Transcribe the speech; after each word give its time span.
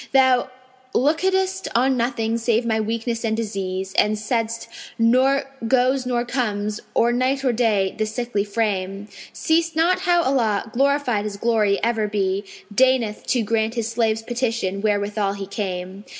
Thou 0.13 0.49
lookedest 0.95 1.67
on 1.75 1.95
nothing 1.95 2.35
save 2.39 2.65
my 2.65 2.79
weakness 2.79 3.23
and 3.23 3.37
disease; 3.37 3.93
* 3.95 3.97
And 3.99 4.17
saidst 4.17 4.67
'Nor 4.97 5.43
goes 5.67 6.07
nor 6.07 6.25
comes, 6.25 6.79
or 6.95 7.13
night 7.13 7.45
or 7.45 7.53
day, 7.53 7.93
this 7.95 8.11
sickly 8.11 8.43
frame. 8.43 9.09
Seest 9.31 9.75
not 9.75 9.99
how 9.99 10.23
Allah 10.23 10.71
(glorified 10.73 11.25
His 11.25 11.37
glory 11.37 11.77
ever 11.83 12.07
be!) 12.07 12.43
* 12.59 12.73
Deigneth 12.73 13.27
to 13.27 13.43
grant 13.43 13.75
His 13.75 13.89
slave's 13.91 14.23
petition 14.23 14.81
wherewithal 14.81 15.33
he 15.33 15.45
came. 15.45 16.03